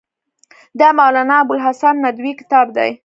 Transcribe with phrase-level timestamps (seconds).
[0.79, 2.91] دا مولانا ابوالحسن ندوي کتاب دی.